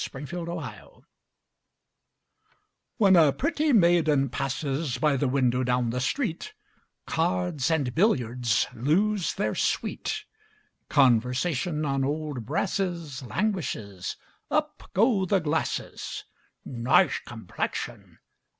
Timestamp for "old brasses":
12.03-13.21